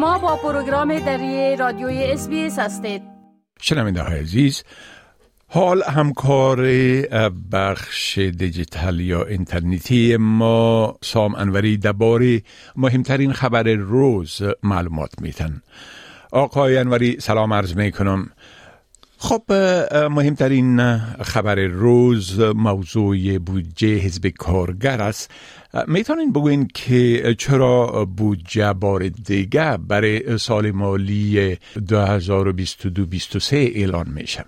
شما 0.00 0.18
با 0.18 0.36
پروگرام 0.36 0.98
دری 0.98 1.56
رادیوی 1.56 2.04
SBS 2.04 2.28
هستید. 2.58 3.02
شنونده 3.60 4.02
های 4.02 4.18
عزیز 4.18 4.64
حال 5.48 5.82
همکار 5.82 6.66
بخش 7.52 8.18
دیجیتال 8.18 9.00
یا 9.00 9.24
اینترنتی 9.24 10.16
ما 10.16 10.98
سام 11.02 11.34
انوری 11.34 11.76
درباره 11.76 12.44
مهمترین 12.76 13.32
خبر 13.32 13.62
روز 13.62 14.42
معلومات 14.62 15.10
میتن 15.20 15.62
آقای 16.32 16.76
انوری 16.76 17.16
سلام 17.20 17.52
عرض 17.52 17.76
می 17.76 17.92
کنم 17.92 18.30
خب 19.22 19.52
مهمترین 20.10 20.98
خبر 21.22 21.54
روز 21.54 22.40
موضوع 22.40 23.38
بودجه 23.38 23.96
حزب 23.96 24.26
کارگر 24.28 25.00
است. 25.02 25.30
می‌تونین 25.86 26.32
بگوین 26.32 26.68
که 26.74 27.34
چرا 27.38 28.04
بودجه 28.16 28.72
بار 28.72 29.08
دیگه 29.08 29.76
برای 29.76 30.38
سال 30.38 30.70
مالی 30.70 31.54
2022-23 31.54 31.58
اعلان 33.52 34.08
میشه؟ 34.08 34.44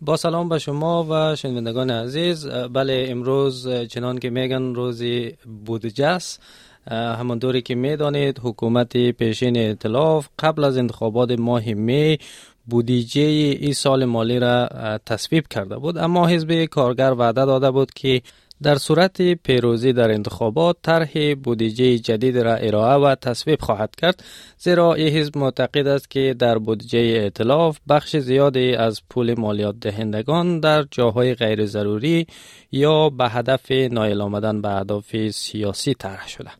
با 0.00 0.16
سلام 0.16 0.48
به 0.48 0.58
شما 0.58 1.06
و 1.10 1.36
شنوندگان 1.36 1.90
عزیز. 1.90 2.46
بله 2.72 3.06
امروز 3.08 3.68
چنان 3.68 4.18
که 4.18 4.30
میگن 4.30 4.74
روزی 4.74 5.32
بودجه 5.66 6.06
است. 6.06 6.42
همان 6.90 7.38
دوری 7.38 7.62
که 7.62 7.74
می‌دانید 7.74 8.40
حکومت 8.42 9.10
پیشین 9.10 9.56
اطلاف 9.56 10.28
قبل 10.38 10.64
از 10.64 10.78
انتخابات 10.78 11.30
ماه 11.30 11.74
می 11.74 12.18
بودیجه 12.66 13.22
ای 13.60 13.72
سال 13.72 14.04
مالی 14.04 14.38
را 14.38 14.68
تصویب 15.06 15.48
کرده 15.48 15.76
بود. 15.76 15.98
اما 15.98 16.26
حزب 16.26 16.64
کارگر 16.64 17.14
وعده 17.18 17.44
داده 17.44 17.70
بود 17.70 17.90
که 17.94 18.22
در 18.62 18.76
صورت 18.78 19.22
پیروزی 19.22 19.92
در 19.92 20.10
انتخابات 20.10 20.76
طرح 20.82 21.34
بودجه 21.34 21.98
جدید 21.98 22.38
را 22.38 22.54
ارائه 22.54 22.96
و 22.96 23.14
تصویب 23.14 23.60
خواهد 23.60 23.94
کرد. 23.96 24.24
زیرا 24.58 24.94
این 24.94 25.08
حزب 25.08 25.38
معتقد 25.38 25.86
است 25.86 26.10
که 26.10 26.34
در 26.38 26.58
بودجه 26.58 26.98
ائتلاف 26.98 27.78
بخش 27.88 28.16
زیادی 28.16 28.74
از 28.74 29.02
پول 29.10 29.34
مالیات 29.38 29.80
دهندگان 29.80 30.60
در 30.60 30.82
جاهای 30.90 31.34
غیر 31.34 31.66
ضروری 31.66 32.26
یا 32.72 33.10
به 33.10 33.28
هدف 33.28 33.70
نایل 33.70 34.20
آمدن 34.20 34.60
به 34.60 34.68
اهداف 34.68 35.30
سیاسی 35.30 35.94
طرح 35.94 36.28
شده. 36.28 36.50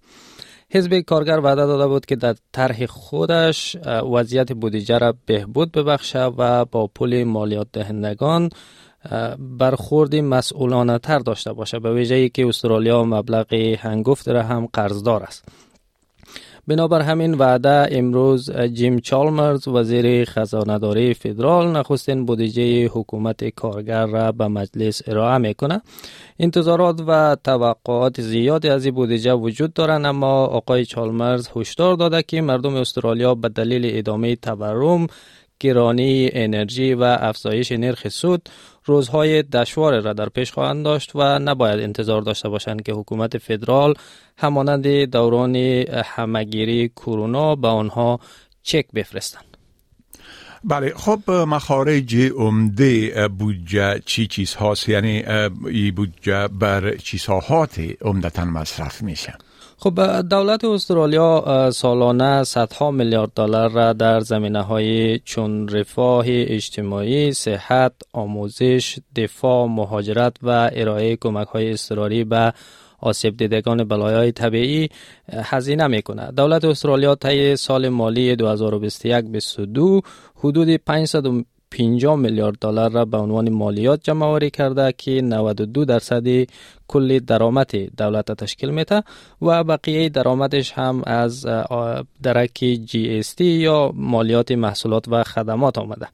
حزب 0.74 1.00
کارگر 1.00 1.40
وعده 1.40 1.66
داده 1.66 1.86
بود 1.86 2.06
که 2.06 2.16
در 2.16 2.34
طرح 2.52 2.86
خودش 2.86 3.76
وضعیت 4.12 4.52
بودجه 4.52 4.98
را 4.98 5.14
بهبود 5.26 5.72
ببخشه 5.72 6.24
و 6.24 6.64
با 6.64 6.86
پول 6.86 7.24
مالیات 7.24 7.66
دهندگان 7.72 8.50
برخوردی 9.38 10.20
مسئولانه 10.20 10.98
تر 10.98 11.18
داشته 11.18 11.52
باشه 11.52 11.78
به 11.78 11.94
ویژه 11.94 12.28
که 12.28 12.46
استرالیا 12.46 13.04
مبلغ 13.04 13.54
هنگفت 13.54 14.28
را 14.28 14.42
هم 14.42 14.66
قرضدار 14.72 15.22
است. 15.22 15.44
بنابر 16.68 17.00
همین 17.00 17.34
وعده 17.34 17.88
امروز 17.98 18.50
جیم 18.50 18.98
چالمرز 18.98 19.68
وزیر 19.68 20.24
خزانهداری 20.24 21.14
فدرال 21.14 21.76
نخستین 21.76 22.24
بودجه 22.24 22.86
حکومت 22.86 23.48
کارگر 23.48 24.06
را 24.06 24.32
به 24.32 24.48
مجلس 24.48 25.02
ارائه 25.06 25.38
می‌کنه. 25.38 25.82
انتظارات 26.38 27.00
و 27.06 27.36
توقعات 27.44 28.20
زیادی 28.20 28.68
از 28.68 28.84
این 28.84 28.94
بودجه 28.94 29.32
وجود 29.32 29.72
دارند 29.72 30.06
اما 30.06 30.44
آقای 30.44 30.84
چالمرز 30.84 31.48
هشدار 31.56 31.96
داده 31.96 32.22
که 32.22 32.40
مردم 32.40 32.74
استرالیا 32.76 33.34
به 33.34 33.48
دلیل 33.48 33.98
ادامه 33.98 34.36
تورم 34.36 35.06
گرانی 35.60 36.30
انرژی 36.32 36.94
و 36.94 37.02
افزایش 37.02 37.72
نرخ 37.72 38.08
سود 38.08 38.48
روزهای 38.84 39.42
دشوار 39.42 40.00
را 40.00 40.12
در 40.12 40.28
پیش 40.28 40.52
خواهند 40.52 40.84
داشت 40.84 41.10
و 41.14 41.38
نباید 41.38 41.80
انتظار 41.80 42.22
داشته 42.22 42.48
باشند 42.48 42.82
که 42.82 42.92
حکومت 42.92 43.38
فدرال 43.38 43.94
همانند 44.38 44.86
دوران 45.04 45.56
همگیری 46.04 46.88
کرونا 46.88 47.56
به 47.56 47.68
آنها 47.68 48.20
چک 48.62 48.86
بفرستند. 48.94 49.56
بله 50.64 50.92
خب 50.96 51.30
مخارج 51.30 52.16
عمده 52.16 53.28
بودجه 53.28 54.00
چی 54.06 54.26
چیز 54.26 54.54
هاست؟ 54.54 54.88
یعنی 54.88 55.24
این 55.68 55.94
بودجه 55.94 56.48
بر 56.48 56.96
چی 56.96 57.18
ساحات 57.18 57.80
عمدتا 58.00 58.44
مصرف 58.44 59.02
میشه. 59.02 59.34
خب 59.84 60.20
دولت 60.20 60.64
استرالیا 60.64 61.70
سالانه 61.70 62.44
صدها 62.44 62.90
میلیارد 62.90 63.30
دلار 63.36 63.70
را 63.70 63.92
در 63.92 64.20
زمینه 64.20 64.62
های 64.62 65.18
چون 65.18 65.68
رفاه 65.68 66.24
اجتماعی، 66.28 67.32
صحت، 67.32 67.92
آموزش، 68.12 68.98
دفاع، 69.16 69.66
مهاجرت 69.66 70.36
و 70.42 70.70
ارائه 70.72 71.16
کمک 71.16 71.48
های 71.48 71.70
اضطراری 71.70 72.24
به 72.24 72.52
آسیب 73.00 73.36
دیدگان 73.36 73.84
بلایای 73.84 74.32
طبیعی 74.32 74.88
هزینه 75.32 75.86
می‌کنه. 75.86 76.32
دولت 76.32 76.64
استرالیا 76.64 77.14
طی 77.14 77.56
سال 77.56 77.88
مالی 77.88 78.36
2021-22 78.36 80.02
حدود 80.36 80.68
500 80.76 81.26
50 81.74 82.16
میلیارد 82.16 82.58
دلار 82.60 82.90
را 82.90 83.04
به 83.04 83.16
عنوان 83.16 83.50
مالیات 83.50 84.00
جمع 84.02 84.26
آوری 84.26 84.50
کرده 84.50 84.94
که 84.98 85.22
92 85.22 85.84
درصد 85.84 86.24
کل 86.88 87.18
درآمد 87.18 87.76
دولت 87.96 88.32
تشکیل 88.32 88.70
میده 88.70 89.02
و 89.42 89.64
بقیه 89.64 90.08
درآمدش 90.08 90.72
هم 90.72 91.02
از 91.06 91.46
درک 92.22 92.58
جی 92.84 93.18
اس 93.18 93.34
تی 93.34 93.44
یا 93.44 93.92
مالیات 93.94 94.52
محصولات 94.52 95.08
و 95.08 95.24
خدمات 95.24 95.78
آمده. 95.78 96.08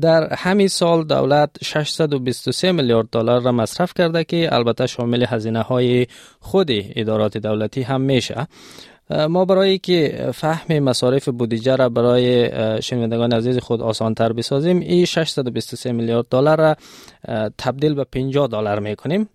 در 0.00 0.34
همین 0.34 0.68
سال 0.68 1.04
دولت 1.04 1.50
623 1.64 2.72
میلیارد 2.72 3.08
دلار 3.12 3.42
را 3.42 3.52
مصرف 3.52 3.94
کرده 3.94 4.24
که 4.24 4.54
البته 4.54 4.86
شامل 4.86 5.24
هزینه 5.28 5.62
های 5.62 6.06
خود 6.40 6.68
ادارات 6.70 7.38
دولتی 7.38 7.82
هم 7.82 8.00
میشه. 8.00 8.46
ما 9.28 9.44
برای 9.44 9.78
که 9.78 10.30
فهم 10.34 10.78
مصارف 10.78 11.28
بودجه 11.28 11.76
را 11.76 11.88
برای 11.88 12.50
شنوندگان 12.82 13.32
عزیز 13.32 13.58
خود 13.58 13.82
آسان 13.82 14.14
تر 14.14 14.32
بسازیم 14.32 14.80
این 14.80 15.04
623 15.04 15.92
میلیارد 15.92 16.26
دلار 16.30 16.58
را 16.58 16.76
تبدیل 17.58 17.94
به 17.94 18.04
50 18.04 18.48
دلار 18.48 18.80
می‌کنیم. 18.80 19.28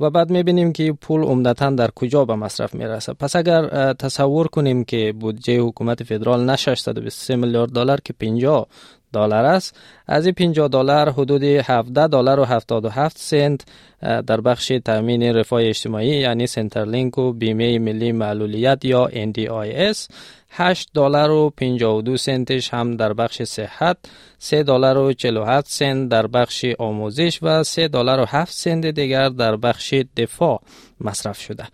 و 0.00 0.10
بعد 0.10 0.30
می‌بینیم 0.30 0.72
که 0.72 0.92
پول 0.92 1.22
عمدتا 1.22 1.70
در 1.70 1.90
کجا 1.90 2.24
به 2.24 2.34
مصرف 2.34 2.74
می‌رسه. 2.74 3.12
پس 3.12 3.36
اگر 3.36 3.92
تصور 3.92 4.46
کنیم 4.46 4.84
که 4.84 5.14
بودجه 5.20 5.60
حکومت 5.60 6.02
فدرال 6.02 6.44
نه 6.44 6.56
623 6.56 7.36
میلیارد 7.36 7.70
دلار 7.70 8.00
که 8.04 8.12
50 8.12 8.66
دلار 9.12 9.44
است 9.44 9.76
از 10.06 10.26
این 10.26 10.34
50 10.34 10.68
دلار 10.68 11.10
حدود 11.10 11.42
17 11.42 12.06
دلار 12.06 12.40
و 12.40 12.44
77 12.44 13.18
سنت 13.18 13.60
در 14.00 14.40
بخش 14.40 14.72
تامین 14.84 15.22
رفاه 15.22 15.62
اجتماعی 15.62 16.08
یعنی 16.08 16.46
سنترلینک 16.46 17.18
و 17.18 17.32
بیمه 17.32 17.78
ملی 17.78 18.12
معلولیت 18.12 18.84
یا 18.84 19.08
NDIS 19.08 20.08
8 20.50 20.88
دلار 20.94 21.30
و 21.30 21.50
52 21.56 22.16
سنتش 22.16 22.74
هم 22.74 22.96
در 22.96 23.12
بخش 23.12 23.42
صحت 23.42 23.96
3 24.38 24.62
دلار 24.62 24.98
و 24.98 25.12
47 25.12 25.70
سنت 25.70 26.08
در 26.08 26.26
بخش 26.26 26.64
آموزش 26.78 27.38
و 27.42 27.62
3 27.62 27.88
دلار 27.88 28.20
و 28.20 28.24
7 28.28 28.52
سنت 28.52 28.86
دیگر 28.86 29.28
در 29.28 29.56
بخش 29.56 29.85
دفاع 29.94 30.62
مصرف 31.00 31.40
شده. 31.40 31.64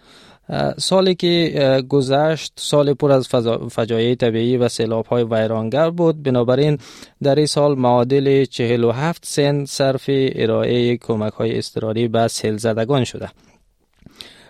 سالی 0.79 1.15
که 1.15 1.85
گذشت 1.89 2.53
سال 2.57 2.95
پر 2.95 3.13
از 3.13 3.29
فجایع 3.71 4.15
طبیعی 4.15 4.57
و 4.57 4.69
سیلاب 4.69 5.07
های 5.07 5.25
ویرانگر 5.25 5.91
بود. 5.91 6.23
بنابراین 6.23 6.79
در 7.23 7.35
این 7.35 7.47
سال 7.47 7.79
معادل 7.79 8.45
47 8.45 9.25
سنت 9.27 9.67
صرف 9.67 10.05
ارائه 10.09 10.97
کمک 10.97 11.33
های 11.33 11.59
استراری 11.59 12.09
به 12.09 12.29
سیل 12.29 12.57
زدگان 12.57 13.05
شده 13.05 13.31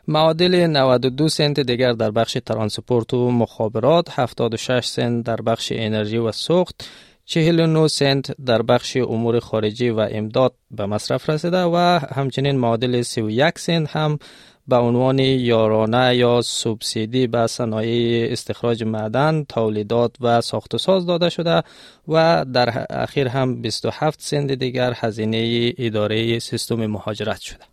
معادل 0.09 0.67
92 0.67 1.29
سنت 1.29 1.61
دیگر 1.61 1.93
در 1.93 2.11
بخش 2.11 2.39
ترانسپورت 2.47 3.15
و 3.15 3.31
مخابرات 3.31 4.09
76 4.11 4.87
سنت 4.87 5.27
در 5.27 5.37
بخش 5.37 5.73
انرژی 5.77 6.17
و 6.19 6.33
سوخت 6.33 6.89
49 7.33 7.89
سنت 7.89 8.41
در 8.41 8.63
بخش 8.63 8.97
امور 8.97 9.41
خارجی 9.41 9.91
و 9.91 10.09
امداد 10.11 10.55
به 10.71 10.87
مصرف 10.87 11.31
رسیده 11.31 11.63
و 11.63 12.01
همچنین 12.15 12.57
معادل 12.57 13.03
31 13.03 13.59
سنت 13.59 13.97
هم 13.97 14.19
به 14.69 14.77
عنوان 14.77 15.19
یارانه 15.19 16.17
یا 16.17 16.41
سوبسیدی 16.43 17.27
به 17.27 17.47
صنایع 17.47 18.33
استخراج 18.33 18.85
معدن، 18.85 19.45
تولیدات 19.49 20.17
و 20.21 20.41
ساخت 20.41 20.75
و 20.75 20.79
ساز 20.79 21.07
داده 21.07 21.29
شده 21.29 21.63
و 22.09 22.45
در 22.53 22.87
اخیر 22.91 23.29
هم 23.29 23.63
27 23.63 24.21
سنت 24.23 24.53
دیگر 24.53 24.93
هزینه 24.97 25.73
اداره 25.79 26.39
سیستم 26.39 26.87
مهاجرت 26.87 27.41
شده. 27.41 27.65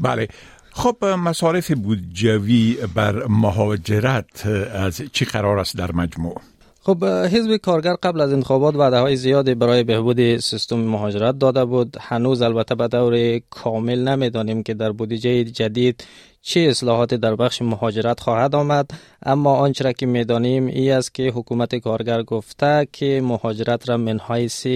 بله 0.00 0.28
خب 0.70 1.04
مصارف 1.04 1.70
بودجوی 1.70 2.76
بر 2.94 3.26
مهاجرت 3.26 4.46
از 4.74 5.02
چی 5.12 5.24
قرار 5.24 5.58
است 5.58 5.76
در 5.76 5.92
مجموع؟ 5.92 6.40
خب 6.84 7.04
حزب 7.04 7.56
کارگر 7.56 7.94
قبل 8.02 8.20
از 8.20 8.32
انتخابات 8.32 8.74
وعده 8.76 8.98
های 8.98 9.16
زیادی 9.16 9.54
برای 9.54 9.84
بهبود 9.84 10.36
سیستم 10.36 10.76
مهاجرت 10.76 11.38
داده 11.38 11.64
بود. 11.64 11.96
هنوز 12.00 12.42
البته 12.42 12.74
به 12.74 12.88
دور 12.88 13.38
کامل 13.50 14.08
نمی‌دانیم 14.08 14.62
که 14.62 14.74
در 14.74 14.92
بودجه 14.92 15.44
جدید 15.44 16.04
چه 16.44 16.60
اصلاحات 16.60 17.14
در 17.14 17.36
بخش 17.36 17.62
مهاجرت 17.62 18.20
خواهد 18.20 18.54
آمد؟ 18.54 18.90
اما 19.22 19.54
آنچه 19.56 19.84
را 19.84 19.92
که 19.92 20.06
می‌دانیم 20.06 20.66
ای 20.66 20.90
است 20.90 21.14
که 21.14 21.28
حکومت 21.28 21.74
کارگر 21.74 22.22
گفته 22.22 22.88
که 22.92 23.20
مهاجرت 23.24 23.88
را 23.88 23.96
من 23.96 24.20
حیث 24.28 24.66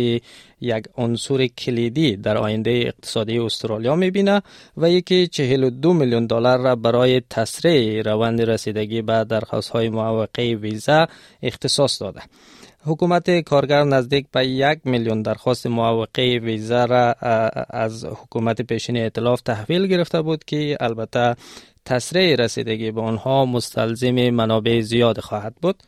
یک 0.60 0.84
عنصر 0.96 1.46
کلیدی 1.46 2.16
در 2.16 2.36
آینده 2.36 2.70
اقتصادی 2.70 3.38
استرالیا 3.38 3.96
می‌بینه 3.96 4.42
و 4.76 4.90
یکی 4.90 5.26
42 5.26 5.92
میلیون 5.92 6.26
دلار 6.26 6.58
را 6.58 6.76
برای 6.76 7.22
تسریع 7.30 8.02
روند 8.02 8.42
رسیدگی 8.42 9.02
به 9.02 9.24
درخواست 9.24 9.70
های 9.70 9.88
معوقه 9.88 10.42
ویزا 10.42 11.06
اختصاص 11.42 12.02
داده. 12.02 12.22
حکومت 12.86 13.30
کارگر 13.40 13.84
نزدیک 13.84 14.26
به 14.32 14.46
یک 14.46 14.78
میلیون 14.84 15.22
درخواست 15.22 15.66
معوقه 15.66 16.40
ویزا 16.42 16.84
را 16.84 17.12
از 17.70 18.04
حکومت 18.04 18.62
پیشین 18.62 18.96
ائتلاف 18.96 19.40
تحویل 19.40 19.86
گرفته 19.86 20.22
بود 20.22 20.44
که 20.44 20.76
البته 20.80 21.36
تسریع 21.84 22.36
رسیدگی 22.36 22.90
به 22.90 23.00
آنها 23.00 23.44
مستلزم 23.44 24.30
منابع 24.30 24.80
زیاد 24.80 25.20
خواهد 25.20 25.54
بود. 25.62 25.82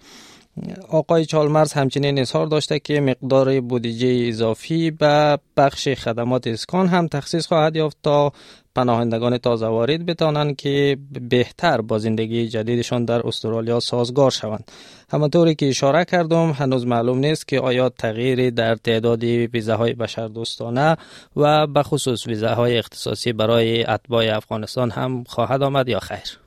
آقای 0.88 1.25
چالمرز 1.25 1.72
همچنین 1.72 2.19
اظهار 2.19 2.46
داشته 2.46 2.78
که 2.78 3.00
مقدار 3.00 3.60
بودجه 3.60 4.25
اضافی 4.28 4.90
به 4.90 5.38
بخش 5.56 5.88
خدمات 5.88 6.46
اسکان 6.46 6.87
هم 6.87 7.08
تخصیص 7.08 7.46
خواهد 7.46 7.76
یافت 7.76 7.96
تا 8.02 8.32
پناهندگان 8.75 9.38
تازه 9.38 9.66
وارد 9.66 10.06
بتانند 10.06 10.56
که 10.56 10.99
بهتر 11.31 11.81
با 11.81 11.99
زندگی 11.99 12.49
جدیدشان 12.49 13.05
در 13.05 13.26
استرالیا 13.26 13.81
سازگار 13.81 14.31
شوند. 14.31 14.70
همانطوری 15.10 15.55
که 15.55 15.69
اشاره 15.69 16.05
کردم 16.05 16.50
هنوز 16.50 16.87
معلوم 16.87 17.19
نیست 17.19 17.49
که 17.49 17.61
آیا 17.61 17.88
تغییری 17.88 18.50
در 18.50 18.75
تعداد 18.75 19.25
ویزاهای 19.25 19.93
بشردوستانه 19.93 20.96
و 21.37 21.66
به 21.66 21.82
خصوص 21.82 22.26
ویزاهای 22.26 22.78
اختصاصی 22.78 23.32
برای 23.32 23.84
اتباع 23.84 24.37
افغانستان 24.37 24.90
هم 24.90 25.25
خواهد 25.25 25.62
آمد 25.62 25.88
یا 25.88 26.00
خیر. 26.00 26.38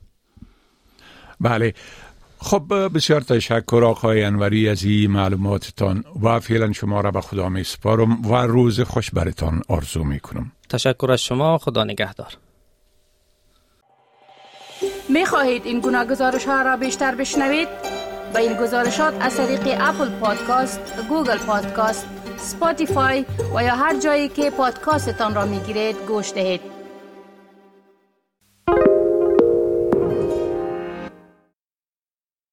بله. 1.40 1.74
خب 2.42 2.88
بسیار 2.94 3.20
تشکر 3.20 3.84
آقای 3.84 4.22
انوری 4.24 4.68
از 4.68 4.84
این 4.84 5.10
معلوماتتان 5.10 6.04
و 6.22 6.40
فعلا 6.40 6.72
شما 6.72 7.00
را 7.00 7.10
به 7.10 7.20
خدا 7.20 7.48
می 7.48 7.64
سپارم 7.64 8.26
و 8.26 8.34
روز 8.34 8.80
خوش 8.80 9.10
برتان 9.10 9.62
آرزو 9.68 10.04
می 10.04 10.20
کنم 10.20 10.52
تشکر 10.68 11.12
از 11.12 11.20
شما 11.20 11.58
خدا 11.58 11.84
نگهدار 11.84 12.36
می 15.08 15.26
خواهید 15.26 15.66
این 15.66 15.80
گونه 15.80 16.04
گزارش 16.04 16.44
ها 16.44 16.62
را 16.62 16.76
بیشتر 16.76 17.14
بشنوید؟ 17.14 17.68
به 18.34 18.40
این 18.40 18.56
گزارشات 18.56 19.14
از 19.20 19.36
طریق 19.36 19.60
Apple 19.80 20.08
Podcast، 20.08 20.80
Google 21.08 21.38
Podcast، 21.38 22.06
Spotify 22.36 23.24
و 23.54 23.64
یا 23.64 23.76
هر 23.76 24.00
جایی 24.00 24.28
که 24.28 24.50
پادکاستتان 24.50 25.34
را 25.34 25.46
می 25.46 25.60
گیرید 25.60 25.96
گوش 26.08 26.32
دهید. 26.32 26.81